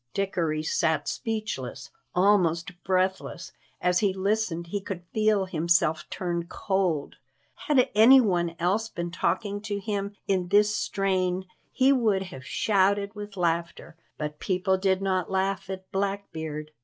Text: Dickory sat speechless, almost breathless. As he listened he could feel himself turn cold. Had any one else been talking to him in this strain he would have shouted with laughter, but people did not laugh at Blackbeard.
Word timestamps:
Dickory 0.15 0.63
sat 0.63 1.07
speechless, 1.07 1.91
almost 2.15 2.71
breathless. 2.83 3.51
As 3.79 3.99
he 3.99 4.15
listened 4.15 4.65
he 4.65 4.81
could 4.81 5.03
feel 5.13 5.45
himself 5.45 6.09
turn 6.09 6.47
cold. 6.47 7.17
Had 7.67 7.87
any 7.93 8.19
one 8.19 8.55
else 8.57 8.89
been 8.89 9.11
talking 9.11 9.61
to 9.61 9.77
him 9.79 10.15
in 10.27 10.47
this 10.47 10.75
strain 10.75 11.45
he 11.71 11.93
would 11.93 12.23
have 12.23 12.43
shouted 12.43 13.13
with 13.13 13.37
laughter, 13.37 13.95
but 14.17 14.39
people 14.39 14.75
did 14.75 15.03
not 15.03 15.29
laugh 15.29 15.69
at 15.69 15.91
Blackbeard. 15.91 16.71